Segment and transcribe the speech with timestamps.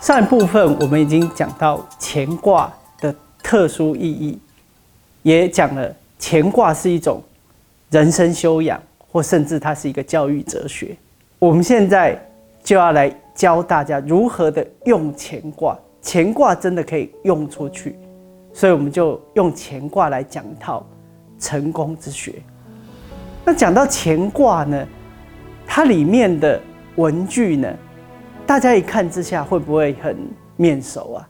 [0.00, 4.38] 上一部分我们已经讲到乾卦的特殊意义，
[5.22, 7.22] 也讲了乾卦是一种
[7.90, 8.82] 人生修养，
[9.12, 10.96] 或甚至它是一个教育哲学。
[11.38, 12.18] 我们现在
[12.64, 17.94] 就要来教大家如何的用乾卦，乾卦真的可以用出去，
[18.54, 20.82] 所以我们就用乾卦来讲一套
[21.38, 22.36] 成功之学。
[23.44, 24.86] 那讲到乾卦呢，
[25.66, 26.58] 它里面的
[26.96, 27.68] 文句呢，
[28.50, 30.16] 大家一看之下会不会很
[30.56, 31.28] 面熟啊？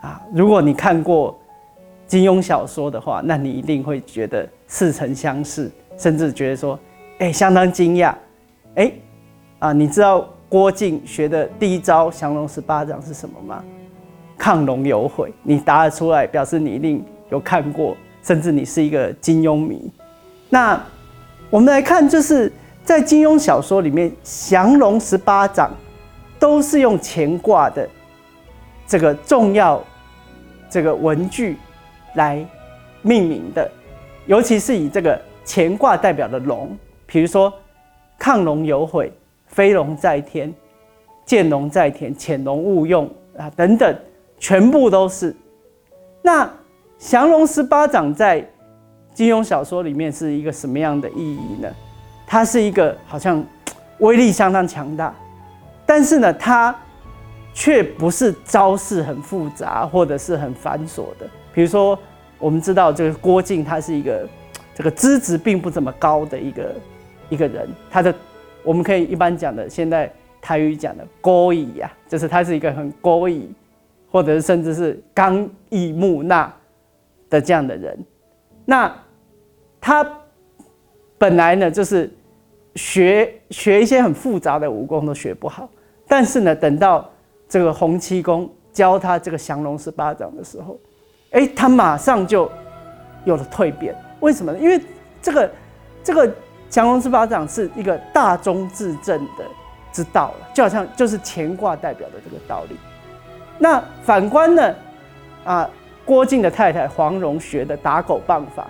[0.00, 1.38] 啊，如果你看过
[2.04, 6.76] 金庸小说的话，那你一定会觉得似曾相识，甚至觉得说，
[7.20, 8.12] 哎，相当惊讶。
[8.74, 8.92] 哎，
[9.60, 13.62] 啊，你知道郭靖学的第一招降龙十八掌是什么吗？
[14.36, 15.32] 亢龙有悔。
[15.44, 19.88] 你答得出来，表示你一定有看过，甚至你是一个金庸迷。
[20.50, 20.84] 那
[21.50, 22.52] 我们来看，就是
[22.82, 25.70] 在金庸小说里面，降龙十八掌
[26.38, 27.88] 都是用乾卦的
[28.86, 29.82] 这个重要
[30.70, 31.56] 这个文句
[32.14, 32.44] 来
[33.02, 33.70] 命名的，
[34.26, 37.52] 尤其是以这个乾卦代表的龙，比如说
[38.18, 39.12] “亢龙有悔
[39.46, 40.52] ”“飞龙在天
[41.24, 43.08] ”“见龙在田”“潜龙勿用”
[43.38, 43.94] 啊等等，
[44.38, 45.34] 全部都是。
[46.22, 46.50] 那
[46.98, 48.44] 降龙十八掌在
[49.14, 51.68] 金庸小说里面是一个什么样的意义呢？
[52.26, 53.42] 它是一个好像
[53.98, 55.14] 威力相当强大，
[55.88, 56.78] 但是呢，它
[57.54, 61.26] 却不是招式很复杂或者是很繁琐的。
[61.54, 61.98] 比如说，
[62.38, 64.28] 我们知道这个郭靖，他是一个
[64.74, 66.74] 这个资质并不怎么高的一个
[67.30, 68.14] 一个人，他的
[68.62, 73.50] 我们可以一般讲的，现在台语讲的“勾引”呀，就是他是一个很勾引，
[74.12, 76.52] 或者是甚至是刚毅木讷
[77.30, 77.98] 的这样的人。
[78.66, 78.94] 那
[79.80, 80.06] 他
[81.16, 82.12] 本来呢，就是
[82.74, 85.68] 学学一些很复杂的武功都学不好，
[86.08, 87.08] 但是呢，等到
[87.48, 90.78] 这个洪七公教他这个降龙十八掌的时候，
[91.32, 92.50] 哎，他马上就
[93.24, 93.94] 有了蜕变。
[94.20, 94.58] 为什么呢？
[94.58, 94.80] 因为
[95.20, 95.50] 这个
[96.02, 96.28] 这个
[96.70, 99.44] 降龙十八掌是一个大中至正的
[99.92, 102.76] 之道了，就好像就是乾卦代表的这个道理。
[103.58, 104.74] 那反观呢，
[105.44, 105.68] 啊，
[106.04, 108.66] 郭靖的太太黄蓉学的打狗棒法。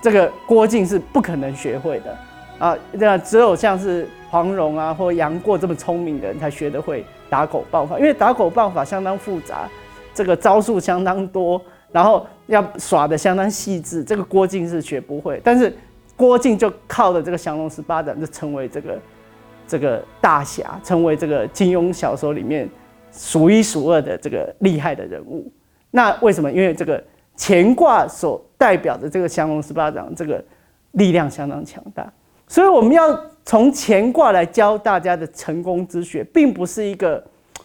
[0.00, 2.16] 这个郭靖是不可能学会的
[2.58, 2.76] 啊！
[2.92, 9.68] 那只有像是黄蓉啊或杨过这么聪明的人才学得会打狗棒法，因为打狗棒法相当复杂，
[10.12, 11.60] 这个招数相当多，
[11.92, 14.02] 然后要耍的相当细致。
[14.04, 15.72] 这个郭靖是学不会，但是
[16.16, 18.98] 郭靖就靠着这个降龙十八掌就成为这个
[19.66, 22.68] 这个大侠，成为这个金庸小说里面
[23.12, 25.50] 数一数二的这个厉害的人物。
[25.90, 26.50] 那为什么？
[26.50, 27.02] 因为这个。
[27.40, 30.44] 乾卦所代表的这个降龙十八掌，这个
[30.90, 32.12] 力量相当强大，
[32.48, 37.22] 所以我们要从乾卦来教大家的成功之学，并不是一个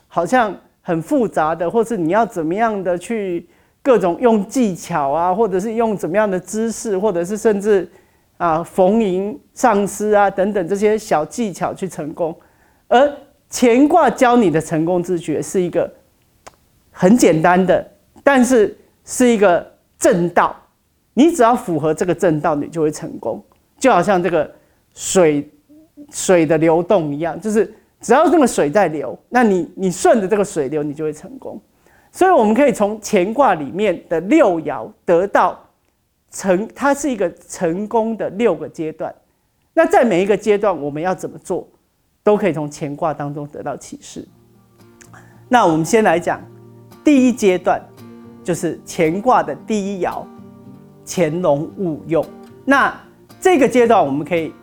[0.07, 3.47] 好像很复杂的，或是你要怎么样的去
[3.81, 7.89] 各种用技巧啊，或者是用怎么样的姿势，或者是甚至
[8.37, 12.35] 啊逢迎上司啊等等这些小技巧去成功，
[12.87, 13.11] 而
[13.49, 15.91] 乾卦教你的成功之学是一个
[16.91, 17.91] 很简单的，
[18.23, 18.77] 但是。
[19.05, 20.55] 是一个正道，
[21.13, 23.43] 你只要符合这个正道，你就会成功。
[23.77, 24.49] 就好像这个
[24.93, 25.51] 水
[26.11, 31.61] 水的流动一样，就是只要这个水在流，那你你顺着这个水流，你就会成功。
[32.11, 35.59] 所以我们可以从乾卦里面的六爻得到
[36.31, 39.13] 成，它是一个成功的六个阶段。
[39.73, 41.67] 那在每一个阶段，我们要怎么做，
[42.23, 44.27] 都可以从乾卦当中得到启示。
[45.49, 46.41] 那我们先来讲
[47.03, 47.81] 第一阶段。
[48.43, 50.21] 就是乾卦的第一爻，
[51.05, 52.25] 潜龙勿用。
[52.65, 52.93] 那
[53.39, 54.53] 这个阶段，我们可以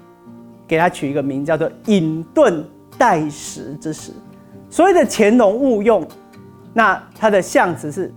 [0.70, 2.62] 给它取一个名，叫做隐遁
[2.96, 4.12] 待时之时。
[4.70, 6.06] 所谓的潜龙勿用，
[6.72, 8.14] 那它的象辞是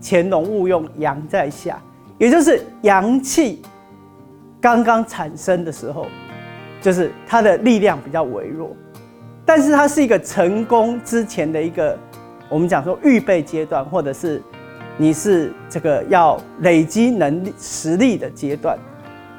[0.00, 1.80] 潜龙勿用，阳在下，
[2.18, 3.62] 也就是阳气
[4.60, 6.08] 刚刚产生的时候，
[6.82, 8.74] 就是它的力量比较微弱，
[9.44, 11.96] 但是它是一个成功之前的一个，
[12.48, 14.42] 我们讲说预备阶段，或者是。
[14.98, 18.78] 你是这个要累积能力实力的阶段，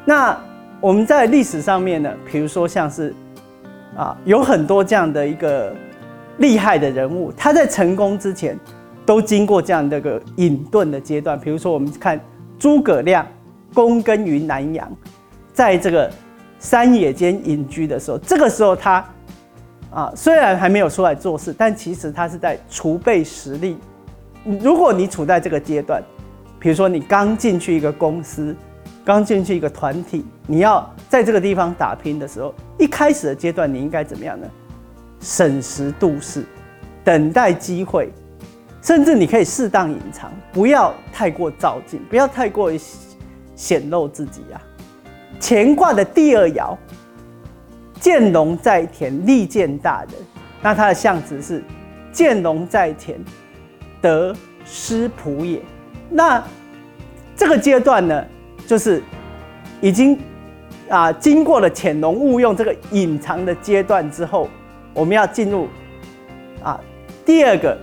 [0.06, 0.40] 那
[0.80, 3.14] 我们在历史上面呢，比如说像是
[3.96, 5.76] 啊，有很多这样的一个
[6.38, 8.58] 厉害的人物，他在成功之前
[9.04, 11.40] 都经过这样的一个隐遁的阶段。
[11.40, 12.20] 比如说，我们看
[12.60, 13.26] 诸葛亮
[13.74, 14.88] 躬耕于南阳，
[15.52, 16.12] 在这个
[16.60, 19.04] 山野间隐居的时候，这个时候他
[19.90, 23.78] 啊，虽然还没有出来做事，但其实他是在储备实力。
[24.62, 26.04] 如果你处在这个阶段，
[26.60, 28.56] 比如说你刚进去一个公司，
[29.08, 34.46] 刚进去一个团体，你要在这个地方打拼的时候，一开始的阶段你应该怎么样呢？
[35.22, 36.44] 审时度势，
[37.06, 38.10] 等待机会，
[38.82, 42.70] 甚至你可以适当隐藏，不要太过照进，不要太过
[43.56, 44.60] 显露自己啊。
[45.40, 46.76] 乾卦的第二爻，
[48.02, 50.12] 见龙在田，利见大人。
[50.62, 51.64] 那它的象辞是
[52.12, 53.18] 见龙在田，
[54.02, 55.62] 得失仆也。
[56.10, 56.44] 那
[57.38, 58.26] 这个阶段呢，
[58.68, 59.02] 就是
[59.82, 60.20] 已经
[60.90, 64.48] 啊经过了潜龙勿用这个隐藏的阶段之后，
[64.94, 65.68] 我们要进入
[66.62, 66.80] 啊
[67.26, 67.76] 第二个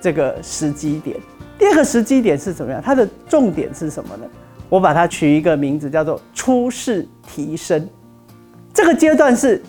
[0.00, 1.16] 这个时机点。
[1.56, 2.82] 第二个时机点是怎么样？
[2.82, 4.26] 它的重点是什么呢？
[4.68, 7.88] 我把它取一个名字，叫做出世提升。
[8.72, 9.62] 这个阶段是，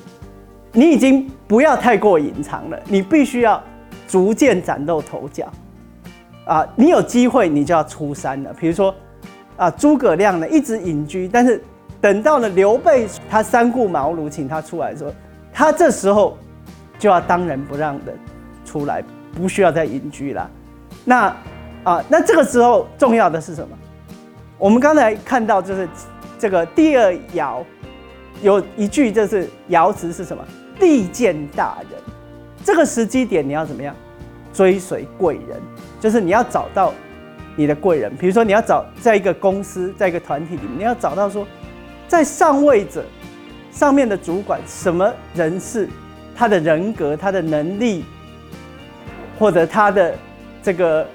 [0.71, 3.63] 你已经不要太过隐藏了，你必须要
[4.07, 5.47] 逐渐崭露头角。
[6.45, 8.51] 啊，你有机会，你就要出山了。
[8.59, 8.93] 比如说，
[9.57, 11.61] 啊，诸葛亮呢一直隐居，但是
[12.01, 15.13] 等到了刘备他三顾茅庐，请他出来的时候，
[15.53, 16.37] 他这时候
[16.99, 18.13] 就要当仁不让的
[18.65, 19.03] 出来，
[19.33, 20.49] 不需要再隐居了。
[21.03, 21.35] 那
[21.83, 23.77] 啊，那这个时候重要的是什么？
[24.57, 25.87] 我们刚才看到就是
[26.39, 27.63] 这个第二爻
[28.41, 30.43] 有一句，就是爻辞是什么？
[30.79, 31.99] 利见大人。
[32.63, 33.95] 这个时机点你要怎么样？
[34.51, 35.61] 追随贵人。
[35.99, 36.93] 就是你要找到
[37.55, 41.47] 你的贵人，比如说你要找在一个公司，在一个团体里面，你要找到说，
[42.07, 43.03] 在上位者
[43.71, 45.87] 上面的主管什么人是
[46.35, 48.03] 他的人格、他的能力，
[49.39, 50.15] 或者他的
[50.61, 51.07] 这个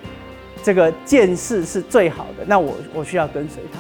[0.63, 3.79] 这个见识是最好的，那我我需要跟随他。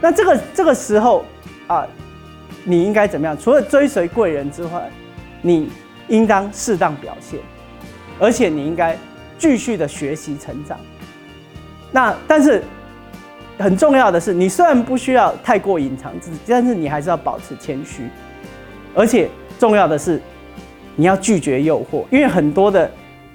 [0.00, 1.24] 那这个这个时候
[1.66, 1.86] 啊，
[2.64, 3.36] 你应该怎么样？
[3.38, 4.90] 除了追随贵人之外，
[5.42, 5.68] 你
[6.08, 7.40] 应当适当表现，
[8.20, 8.96] 而且你应该。
[9.40, 10.76] 继续的学习成长，
[11.90, 12.62] 那但是
[13.58, 18.08] 很重要的是，你虽然不需要太过隐藏自己，但是你还是要保持谦虚，
[18.94, 20.20] 而且重要的是，
[20.96, 22.90] 你要拒绝诱惑，因为很多的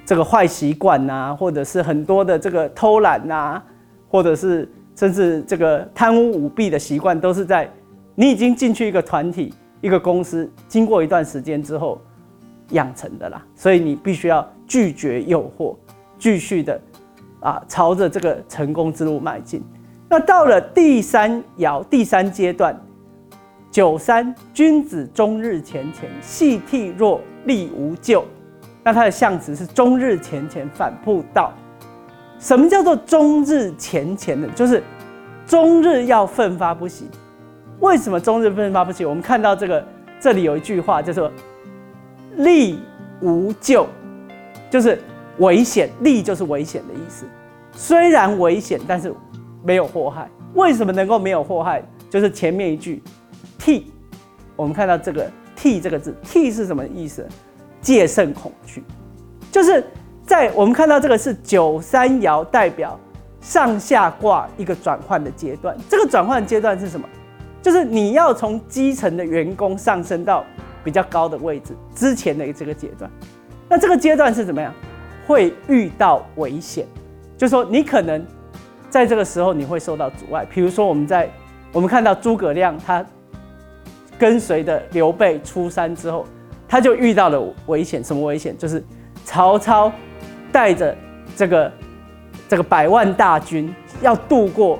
[0.06, 3.60] 这个坏习惯呐，或者是很多的这个偷懒呐，
[4.08, 7.68] 或者是甚至这个贪污舞弊的习惯，都是在
[8.14, 12.00] 你已经进去一个团体、一个公司，经过一段时间之后
[12.70, 15.74] 养成的啦，所以你必须要拒绝诱惑。
[16.16, 16.80] 继续的
[17.44, 19.62] 啊，朝着这个成功之路迈进。
[20.08, 22.74] 那到了第三爻第三阶段，
[23.70, 28.24] 九三君子终日前乾，细替若力无咎。
[28.82, 31.52] 那它的象辞是终日前乾，反复道。
[32.38, 34.48] 什么叫做终日前乾呢？
[34.54, 34.82] 就是
[35.46, 37.10] 终日要奋发不息。
[37.80, 39.04] 为什么终日奋发不息？
[39.04, 39.86] 我们看到这个
[40.18, 41.30] 这里有一句话叫做
[42.36, 42.80] 力
[43.20, 43.86] 无咎，
[44.70, 44.98] 就是。
[45.38, 47.26] 危险，利就是危险的意思。
[47.72, 49.12] 虽然危险，但是
[49.62, 50.28] 没有祸害。
[50.54, 51.82] 为什么能够没有祸害？
[52.08, 53.02] 就是前面一句
[53.58, 53.92] 替，
[54.54, 57.26] 我们看到这个替这个字，替是什么意思？
[57.80, 58.82] 戒慎恐惧，
[59.50, 59.84] 就是
[60.24, 62.98] 在我们看到这个是九三爻代表
[63.40, 65.76] 上下卦一个转换的阶段。
[65.88, 67.06] 这个转换阶段是什么？
[67.60, 70.44] 就是你要从基层的员工上升到
[70.84, 73.10] 比较高的位置之前的这个阶段。
[73.68, 74.72] 那这个阶段是怎么样？
[75.26, 76.86] 会遇到危险，
[77.36, 78.24] 就说你可能
[78.90, 80.44] 在这个时候你会受到阻碍。
[80.44, 81.30] 比如说，我们在
[81.72, 83.04] 我们看到诸葛亮他
[84.18, 86.26] 跟随的刘备出山之后，
[86.68, 88.04] 他就遇到了危险。
[88.04, 88.56] 什么危险？
[88.58, 88.84] 就是
[89.24, 89.90] 曹操
[90.52, 90.96] 带着
[91.34, 91.72] 这个
[92.48, 94.78] 这个百万大军要渡过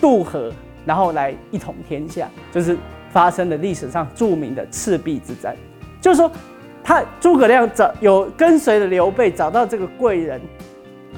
[0.00, 0.50] 渡河，
[0.86, 2.76] 然后来一统天下，就是
[3.10, 5.54] 发生了历史上著名的赤壁之战。
[6.00, 6.30] 就是说。
[6.88, 10.40] 他诸葛亮找有跟随着刘备找到这个贵人，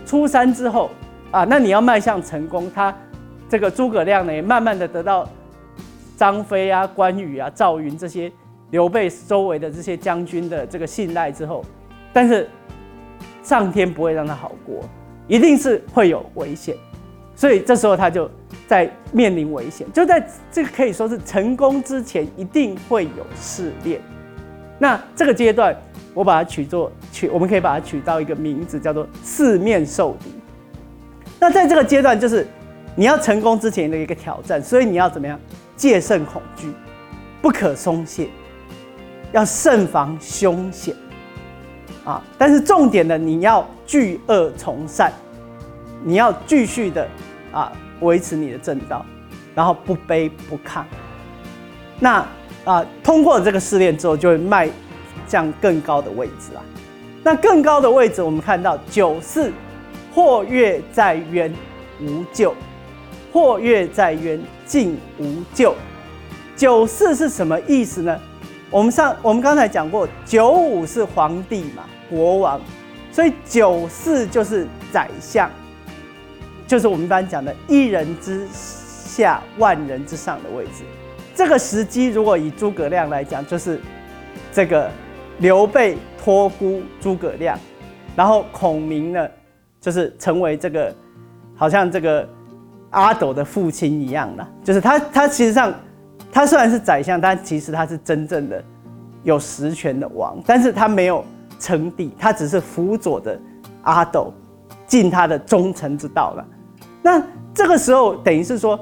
[0.05, 0.91] 出山之后
[1.31, 2.93] 啊，那你要迈向成功，他
[3.49, 5.29] 这个诸葛亮呢也慢慢的得到
[6.17, 8.33] 张飞啊、关羽啊、赵云这些
[8.71, 11.65] 刘备周围的这些将军的这个信赖之后，
[12.13, 12.49] 但是
[13.45, 14.81] 上天不会让他好过，
[15.29, 16.75] 一定是会有危险，
[17.37, 18.29] 所以这时候他就
[18.67, 24.01] 在面临危险，就在这个可以说是成功之前，一定会有试炼。
[24.83, 25.77] 那这个阶段，
[26.15, 30.33] 我把它取作取，我们可以把它取到一个名字，叫做四面受敌。
[31.39, 32.49] 那在这个阶段，就是
[32.97, 35.39] 你要成功之前的一个挑战，所以你要怎么样？
[35.77, 36.73] 戒慎恐惧，
[37.43, 38.31] 不可松懈，
[39.33, 40.95] 要慎防凶险
[42.03, 42.23] 啊！
[42.39, 45.13] 但是重点的，你要拒恶从善，
[46.03, 47.07] 你要继续的
[47.53, 47.71] 啊
[48.01, 49.05] 维持你的正道，
[49.55, 50.83] 然后不卑不亢。
[51.99, 52.27] 那。
[52.71, 54.71] 啊，通过这个试炼之后，就会迈
[55.27, 56.63] 向更高的位置啊。
[57.25, 59.53] 那更高的位置，我们看到九四，
[60.15, 61.53] 或跃在渊，
[62.01, 62.53] 无咎；
[63.33, 65.75] 或跃在渊，进无咎。
[66.55, 68.17] 九四是什么意思呢？
[68.71, 72.61] 我们上我们刚才讲过，九五是皇帝嘛，国王。
[73.11, 75.51] 所以九四就是宰相，
[76.69, 80.85] 就是我们一般讲的一人之下万人之上的位置。
[81.41, 83.81] 这个时机，如果以诸葛亮来讲，就是
[84.53, 84.91] 这个
[85.39, 87.59] 刘备托孤诸葛亮，
[88.15, 89.27] 然后孔明呢，
[89.81, 90.95] 就是成为这个
[91.57, 92.29] 好像这个
[92.91, 95.73] 阿斗的父亲一样的，就是他他其实上
[96.31, 98.63] 他虽然是宰相，但其实他是真正的
[99.23, 101.25] 有实权的王，但是他没有。
[101.59, 103.39] 称帝，他只是辅佐的
[103.83, 104.33] 阿斗，
[104.87, 106.47] 尽他的忠臣之道了。
[107.03, 108.81] 那这个时候等于是说，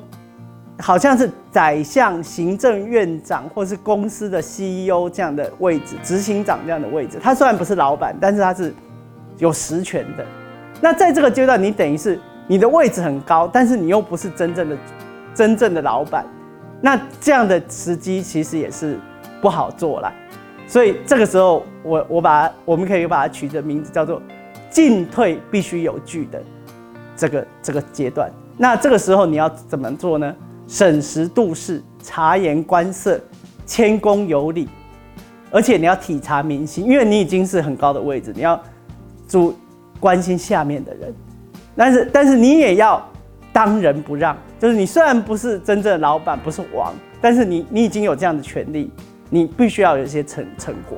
[0.80, 7.18] 好像是宰相、行政院长或是公司的 CEO 这样的位置，执行长这样的位置。
[7.20, 8.72] 他虽然不是老板，但是他是
[9.38, 10.24] 有实权的。
[10.80, 14.76] 那在这个阶段，你等于是你的位置很高，但是你又不是真正的
[15.34, 16.24] 真正的老板。
[16.80, 18.96] 那这样的时机其实也是
[19.42, 20.12] 不好做了。
[20.66, 24.22] 所以这个时候，我我把我们可以把它取的名字叫做
[24.70, 26.40] “进退必须有据”的
[27.16, 28.30] 这个这个阶段。
[28.56, 30.32] 那这个时候你要怎么做呢？
[30.68, 33.20] 审时度势，察言观色，
[33.66, 34.68] 谦恭有礼，
[35.50, 38.62] 而且你要体察民心，因为你已经是很高的位置，你要
[39.26, 39.58] 主
[39.98, 41.12] 关心下面的人。
[41.74, 43.04] 但是但是你也要
[43.52, 48.92] 当仁不让，就是你虽然不是真正的老板，不是王，但是你你已经有这样的权利。
[49.30, 50.96] 你必须要有一些成成果，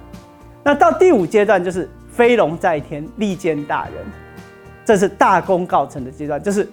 [0.62, 3.94] 那到第五阶段就是飞龙在天，利见大人，
[4.84, 6.68] 这是大功告成的阶段，就是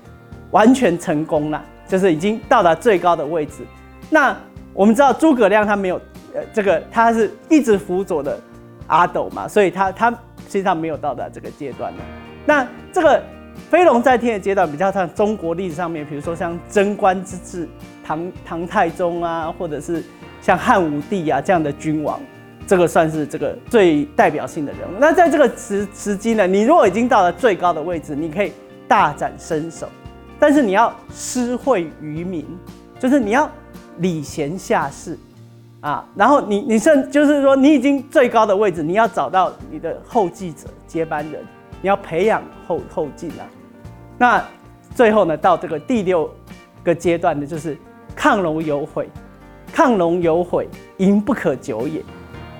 [0.51, 3.63] 完全成功了，就是已经到达最高的位置。
[4.10, 4.36] 那
[4.74, 5.96] 我们知道诸葛亮他没有
[6.34, 8.39] 呃这个，他是一直辅佐的
[8.88, 10.17] 阿斗嘛，所以他他实
[10.50, 12.00] 际上没有到达这个阶段的。
[12.46, 13.22] 那这个
[13.70, 17.67] 飞龙在天的阶段比较像中国历史上面，比如说像贞观之治，
[18.03, 20.03] 唐唐太宗啊，或者是。
[20.39, 22.22] 像汉武帝啊这样的君王，
[22.65, 24.94] 这个算是这个最代表性的人物。
[24.98, 28.53] 那在这个时时机呢，你如果已经到了最高的位置，你可以
[28.88, 29.89] 大展身手，
[30.39, 32.46] 但是你要施惠于民，
[33.00, 33.50] 就是你要
[33.98, 35.17] 礼贤下士
[35.82, 36.06] 啊。
[36.15, 41.41] 然后你你甚就是说你已经最高的位置，你要找到你的后继者、接班人，
[41.82, 43.46] 你要培养后后继啊。
[44.17, 44.44] 那
[44.96, 46.29] 最后呢，到这个第六
[46.84, 47.77] 个阶段呢，就是
[48.15, 49.10] 亢龙有悔。
[49.75, 50.67] 亢龙有悔，
[50.98, 52.01] 赢不可久也。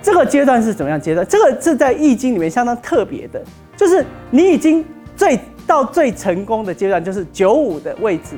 [0.00, 1.26] 这个阶段是怎么样阶段？
[1.26, 3.42] 这个是在《易经》里面相当特别的，
[3.76, 4.84] 就是你已经
[5.16, 5.36] 最
[5.68, 8.34] 到最成功的阶段，就是九五的位置。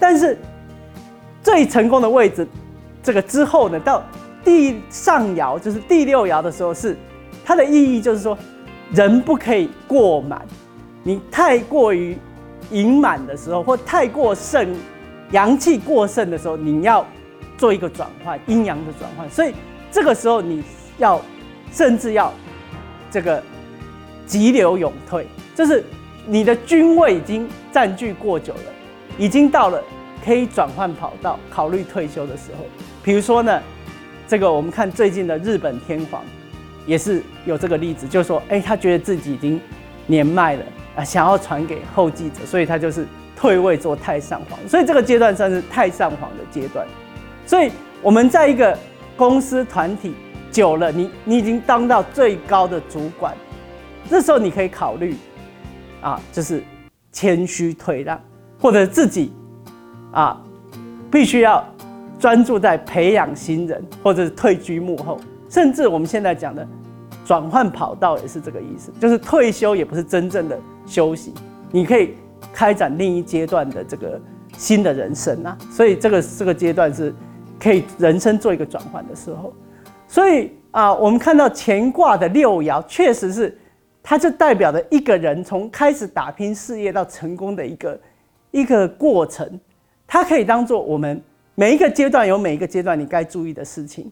[0.00, 0.36] 但是
[1.40, 2.44] 最成功的位置，
[3.00, 4.02] 这个之后呢，到
[4.42, 6.96] 第上爻，就是第六爻的时候，是
[7.44, 8.36] 它的意义就是说，
[8.92, 10.44] 人不可以过满。
[11.04, 12.16] 你太过于
[12.72, 14.74] 盈满的时候，或太过盛，
[15.30, 17.06] 阳气过盛的时候，你要。
[17.58, 19.52] 做一个转换，阴阳的转换，所以
[19.92, 20.64] 这个时候你
[20.96, 21.20] 要，
[21.70, 22.32] 甚至要
[23.10, 23.42] 这个
[24.24, 25.84] 急流勇退，就是
[26.30, 28.72] 你的军位已经占据过久了，
[29.18, 29.82] 已经到了
[30.24, 32.64] 可以转换跑道、考虑退休的时候。
[33.02, 33.60] 比如说呢，
[34.28, 36.22] 这个我们看最近的日本天皇
[36.86, 39.60] 也是有这个例子，就是说，哎，他觉得自己已经
[40.06, 40.62] 年迈了
[40.94, 44.56] 啊，想要传给后继者，所以他就是退位做太上皇。
[44.68, 46.86] 所以这个阶段算是太上皇的阶段。
[47.44, 48.78] 所以我们在一个
[49.16, 50.14] 公司团体
[50.52, 53.34] 久了，你你已经当到最高的主管，
[54.08, 55.16] 这时候你可以考虑，
[56.00, 56.62] 啊，就是
[57.12, 58.20] 谦虚退让，
[58.58, 59.32] 或者自己
[60.12, 60.40] 啊，
[61.10, 61.64] 必须要
[62.18, 66.66] 专注在培养新人，或者是退居幕后，甚至我们现在讲的
[67.24, 71.32] 转换跑道也是这个意思，就是退休也不是真正的休息，
[71.70, 72.14] 你可以
[72.52, 74.20] 开展另一阶段的这个
[74.56, 75.56] 新的人生啊。
[75.70, 77.14] 所以这个这个阶段是。
[77.62, 79.52] 可以人生做一个转换的时候，
[80.08, 83.58] 所以啊，我们看到乾卦的六爻，确实是，
[84.02, 88.00] 它就代表着一个人从开始打拼事业到成功的一个
[88.50, 89.58] 一个过程。
[90.06, 91.22] 它可以当做我们
[91.54, 94.10] 每一个阶段有每一个阶段你该注意的事情，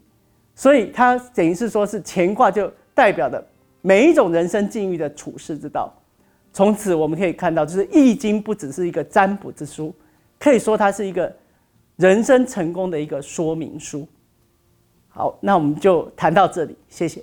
[0.54, 3.44] 所以它等于是说是乾卦就代表的
[3.80, 5.92] 每一种人生境遇的处世之道。
[6.52, 9.94] 从此我们可以看到，就是《易经》不只是一个占卜之书，
[10.38, 11.32] 可以说它是一个。
[11.98, 14.06] 人生成功的一个说明书。
[15.08, 17.20] 好，那我们就谈到这里，谢谢。